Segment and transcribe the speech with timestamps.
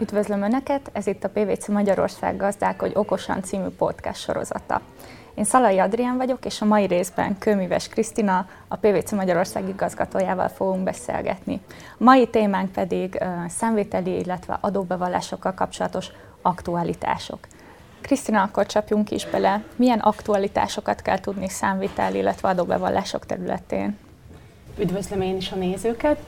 [0.00, 4.80] Üdvözlöm Önöket, ez itt a PVC Magyarország Gazdálkodj Okosan című podcast sorozata.
[5.34, 10.82] Én Szalai Adrián vagyok, és a mai részben Kőműves Krisztina, a PVC Magyarország igazgatójával fogunk
[10.82, 11.60] beszélgetni.
[11.98, 16.06] A mai témánk pedig uh, számvételi, illetve adóbevallásokkal kapcsolatos
[16.42, 17.38] aktualitások.
[18.00, 19.62] Krisztina, akkor csapjunk is bele.
[19.76, 23.98] Milyen aktualitásokat kell tudni számvitel, illetve adóbevallások területén?
[24.78, 26.18] Üdvözlöm én is a nézőket!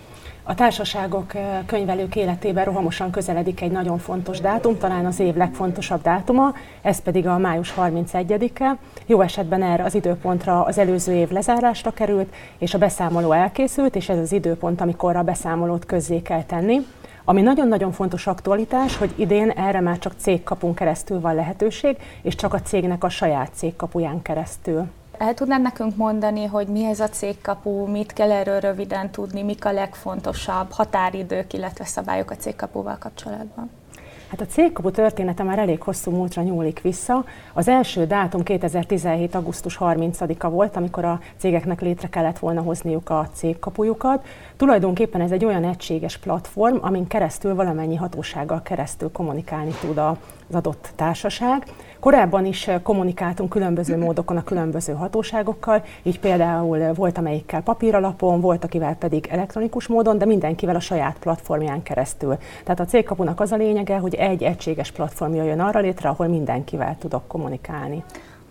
[0.45, 1.33] A társaságok
[1.67, 7.27] könyvelők életében rohamosan közeledik egy nagyon fontos dátum, talán az év legfontosabb dátuma, ez pedig
[7.27, 8.77] a május 31-e.
[9.07, 14.09] Jó esetben erre az időpontra az előző év lezárásra került, és a beszámoló elkészült, és
[14.09, 16.87] ez az időpont, amikor a beszámolót közzé kell tenni.
[17.25, 22.55] Ami nagyon-nagyon fontos aktualitás, hogy idén erre már csak cégkapunk keresztül van lehetőség, és csak
[22.55, 24.87] a cégnek a saját cégkapuján keresztül.
[25.23, 29.65] El tudnád nekünk mondani, hogy mi ez a cégkapu, mit kell erről röviden tudni, mik
[29.65, 33.71] a legfontosabb határidők, illetve szabályok a cégkapuval kapcsolatban?
[34.31, 37.25] Hát a cégkapu története már elég hosszú múltra nyúlik vissza.
[37.53, 39.35] Az első dátum 2017.
[39.35, 44.27] augusztus 30-a volt, amikor a cégeknek létre kellett volna hozniuk a cégkapujukat.
[44.57, 50.17] Tulajdonképpen ez egy olyan egységes platform, amin keresztül valamennyi hatósággal keresztül kommunikálni tud az
[50.55, 51.65] adott társaság.
[52.03, 58.95] Korábban is kommunikáltunk különböző módokon a különböző hatóságokkal, így például volt amelyikkel papíralapon, volt akivel
[58.95, 62.37] pedig elektronikus módon, de mindenkivel a saját platformján keresztül.
[62.65, 66.97] Tehát a cégkapunak az a lényege, hogy egy egységes platform jöjjön arra létre, ahol mindenkivel
[66.99, 68.05] tudok kommunikálni.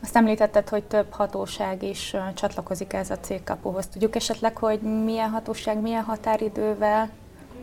[0.04, 3.88] Azt említetted, hogy több hatóság is csatlakozik ez a cégkapuhoz.
[3.88, 7.10] Tudjuk esetleg, hogy milyen hatóság, milyen határidővel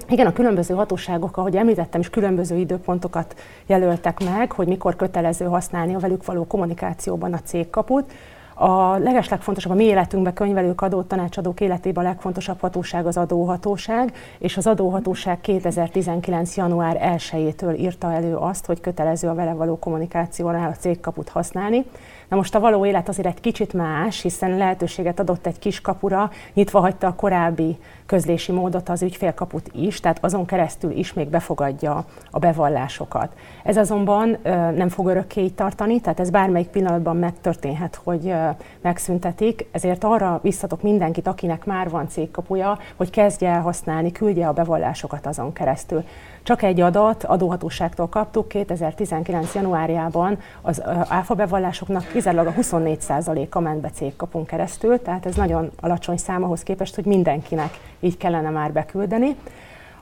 [0.08, 3.34] igen, a különböző hatóságok, ahogy említettem, is különböző időpontokat
[3.66, 8.12] jelöltek meg, hogy mikor kötelező használni a velük való kommunikációban a cégkaput.
[8.54, 14.56] A legeslegfontosabb a mi életünkben könyvelők, adó tanácsadók életében a legfontosabb hatóság az adóhatóság, és
[14.56, 16.56] az adóhatóság 2019.
[16.56, 21.84] január 1-től írta elő azt, hogy kötelező a vele való kommunikációnál a cégkaput használni.
[22.28, 26.30] Na most a való élet azért egy kicsit más, hiszen lehetőséget adott egy kis kapura,
[26.54, 32.04] nyitva hagyta a korábbi közlési módot, az ügyfélkaput is, tehát azon keresztül is még befogadja
[32.30, 33.32] a bevallásokat.
[33.64, 34.38] Ez azonban
[34.74, 38.34] nem fog örökké így tartani, tehát ez bármelyik pillanatban megtörténhet, hogy
[38.80, 44.52] megszüntetik, ezért arra visszatok mindenkit, akinek már van cégkapuja, hogy kezdje el használni, küldje a
[44.52, 46.04] bevallásokat azon keresztül.
[46.42, 49.54] Csak egy adat adóhatóságtól kaptuk 2019.
[49.54, 56.16] januárjában az áfa bevallásoknak kizárólag a 24%-a ment be cégkapunk keresztül, tehát ez nagyon alacsony
[56.16, 59.36] szám ahhoz képest, hogy mindenkinek így kellene már beküldeni.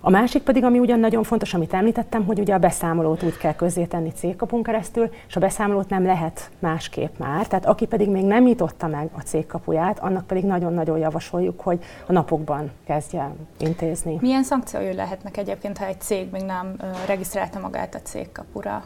[0.00, 3.55] A másik pedig, ami ugyan nagyon fontos, amit említettem, hogy ugye a beszámolót úgy kell
[3.55, 7.47] közzétenni cégkapunk keresztül, és a beszámolót nem lehet másképp már.
[7.47, 12.12] Tehát aki pedig még nem nyitotta meg a cégkapuját, annak pedig nagyon-nagyon javasoljuk, hogy a
[12.12, 14.19] napokban kezdje intézni.
[14.21, 16.76] Milyen szankciói lehetnek egyébként, ha egy cég még nem
[17.06, 18.84] regisztrálta magát a cégkapura?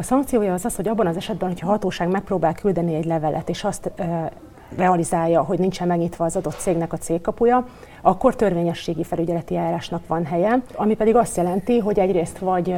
[0.00, 3.48] A szankciója az az, hogy abban az esetben, hogyha a hatóság megpróbál küldeni egy levelet,
[3.48, 3.90] és azt
[4.76, 7.66] realizálja, hogy nincsen megnyitva az adott cégnek a cégkapuja,
[8.02, 12.74] akkor törvényességi felügyeleti eljárásnak van helye, ami pedig azt jelenti, hogy egyrészt vagy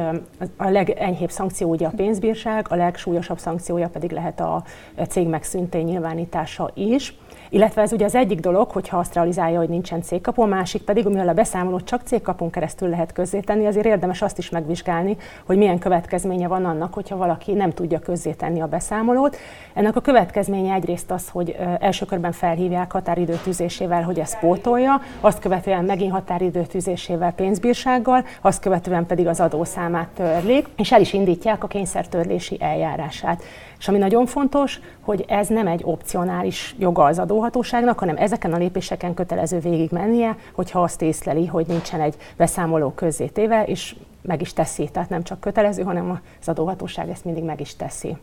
[0.57, 4.63] a legenyhébb szankció ugye a pénzbírság, a legsúlyosabb szankciója pedig lehet a
[5.09, 7.17] cég megszüntény nyilvánítása is.
[7.53, 11.05] Illetve ez ugye az egyik dolog, hogyha azt realizálja, hogy nincsen cégkapu, a másik pedig,
[11.05, 15.79] mivel a beszámolót csak cégkapun keresztül lehet közzétenni, azért érdemes azt is megvizsgálni, hogy milyen
[15.79, 19.37] következménye van annak, hogyha valaki nem tudja közzétenni a beszámolót.
[19.73, 25.39] Ennek a következménye egyrészt az, hogy első körben felhívják határidő tűzésével, hogy ez pótolja, azt
[25.39, 31.63] követően megint határidő tűzésével pénzbírsággal, azt követően pedig az adószámát törlik, és el is indítják
[31.63, 33.43] a kényszertörlési eljárását.
[33.79, 38.57] És ami nagyon fontos, hogy ez nem egy opcionális joga az adóhatóságnak, hanem ezeken a
[38.57, 44.53] lépéseken kötelező végig mennie, hogyha azt észleli, hogy nincsen egy beszámoló közzétéve, és meg is
[44.53, 44.89] teszi.
[44.91, 48.17] Tehát nem csak kötelező, hanem az adóhatóság ezt mindig meg is teszi.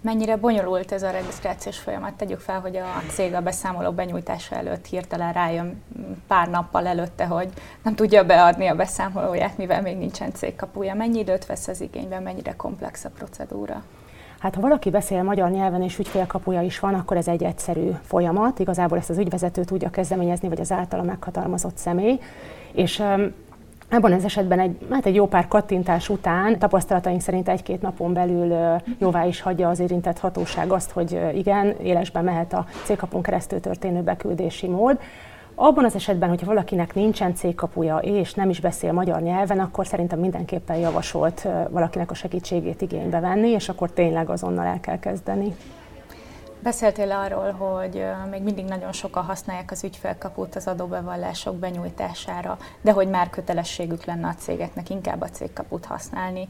[0.00, 2.14] Mennyire bonyolult ez a regisztrációs folyamat?
[2.14, 5.82] Tegyük fel, hogy a cég a beszámoló benyújtása előtt hirtelen rájön
[6.26, 7.48] pár nappal előtte, hogy
[7.82, 10.94] nem tudja beadni a beszámolóját, mivel még nincsen cégkapuja.
[10.94, 13.82] Mennyi időt vesz az igényben, mennyire komplex a procedúra?
[14.42, 18.58] Hát ha valaki beszél magyar nyelven és ügyfélkapuja is van, akkor ez egy egyszerű folyamat.
[18.58, 22.18] Igazából ezt az ügyvezető tudja kezdeményezni, vagy az általa meghatalmazott személy.
[22.72, 23.02] És
[23.88, 28.76] Ebben az esetben egy, hát egy jó pár kattintás után tapasztalataink szerint egy-két napon belül
[28.98, 34.02] jóvá is hagyja az érintett hatóság azt, hogy igen, élesben mehet a célkapon keresztül történő
[34.02, 34.98] beküldési mód.
[35.54, 40.18] Abban az esetben, hogyha valakinek nincsen cégkapuja és nem is beszél magyar nyelven, akkor szerintem
[40.18, 45.56] mindenképpen javasolt valakinek a segítségét igénybe venni, és akkor tényleg azonnal el kell kezdeni.
[46.62, 53.08] Beszéltél arról, hogy még mindig nagyon sokan használják az ügyfélkaput az adóbevallások benyújtására, de hogy
[53.08, 56.48] már kötelességük lenne a cégeknek inkább a cégkaput használni.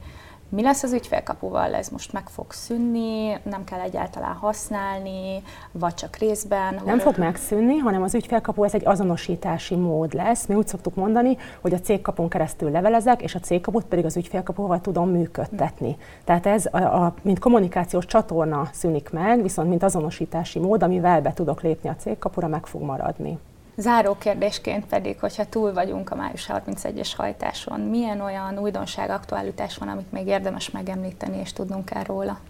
[0.55, 1.75] Mi lesz az ügyfélkapuval?
[1.75, 6.81] Ez most meg fog szűnni, nem kell egyáltalán használni, vagy csak részben?
[6.85, 10.47] Nem fog megszűnni, hanem az ügyfélkapu ez egy azonosítási mód lesz.
[10.47, 14.81] Mi úgy szoktuk mondani, hogy a cégkapun keresztül levelezek, és a cégkaput pedig az ügyfélkapuval
[14.81, 15.97] tudom működtetni.
[16.25, 21.33] Tehát ez, a, a, mint kommunikációs csatorna szűnik meg, viszont mint azonosítási mód, amivel be
[21.33, 23.39] tudok lépni a cégkapura, meg fog maradni.
[23.77, 29.89] Záró kérdésként pedig, hogyha túl vagyunk a május 31-es hajtáson, milyen olyan újdonság, aktualitás van,
[29.89, 32.41] amit még érdemes megemlíteni és tudnunk kell róla?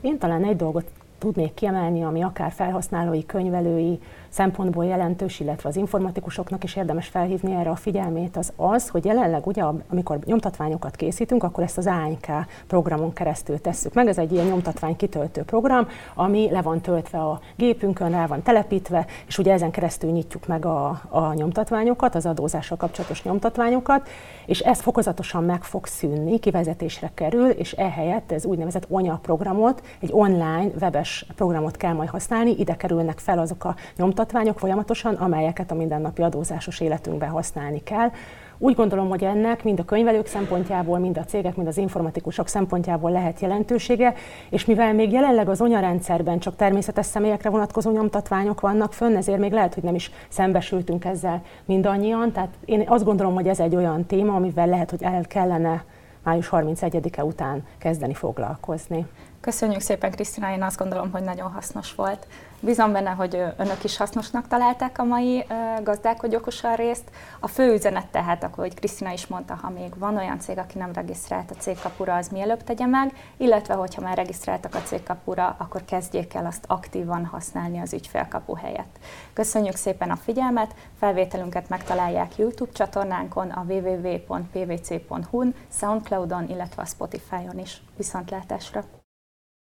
[0.00, 3.98] Én talán egy dolgot tudnék kiemelni, ami akár felhasználói, könyvelői
[4.28, 9.46] szempontból jelentős, illetve az informatikusoknak is érdemes felhívni erre a figyelmét, az az, hogy jelenleg
[9.46, 12.26] ugye, amikor nyomtatványokat készítünk, akkor ezt az ANK
[12.66, 14.06] programon keresztül tesszük meg.
[14.06, 19.06] Ez egy ilyen nyomtatvány kitöltő program, ami le van töltve a gépünkön, rá van telepítve,
[19.26, 24.08] és ugye ezen keresztül nyitjuk meg a, a nyomtatványokat, az adózással kapcsolatos nyomtatványokat,
[24.46, 30.10] és ez fokozatosan meg fog szűnni, kivezetésre kerül, és ehelyett ez úgynevezett ONYA programot, egy
[30.12, 31.05] online webes
[31.36, 36.80] programot kell majd használni, ide kerülnek fel azok a nyomtatványok, folyamatosan, amelyeket a mindennapi adózásos
[36.80, 38.10] életünkben használni kell.
[38.58, 43.10] Úgy gondolom, hogy ennek mind a könyvelők szempontjából, mind a cégek, mind az informatikusok szempontjából
[43.10, 44.14] lehet jelentősége,
[44.50, 49.52] és mivel még jelenleg az rendszerben csak természetes személyekre vonatkozó nyomtatványok vannak fönn, ezért még
[49.52, 52.32] lehet, hogy nem is szembesültünk ezzel mindannyian.
[52.32, 55.84] Tehát én azt gondolom, hogy ez egy olyan téma, amivel lehet, hogy el kellene
[56.22, 59.06] május 31-e után kezdeni foglalkozni.
[59.46, 62.26] Köszönjük szépen, Krisztina, én azt gondolom, hogy nagyon hasznos volt.
[62.60, 65.46] Bízom benne, hogy önök is hasznosnak találták a mai
[65.82, 67.10] gazdálkodj okosan részt.
[67.40, 70.92] A fő üzenet tehát, ahogy Krisztina is mondta, ha még van olyan cég, aki nem
[70.92, 76.34] regisztrált a cégkapura, az mielőbb tegye meg, illetve hogyha már regisztráltak a cégkapura, akkor kezdjék
[76.34, 78.98] el azt aktívan használni az ügyfélkapu helyett.
[79.32, 87.82] Köszönjük szépen a figyelmet, felvételünket megtalálják YouTube csatornánkon, a www.pvc.hu-n, Soundcloudon, illetve a Spotify-on is.
[87.96, 89.05] Viszontlátásra!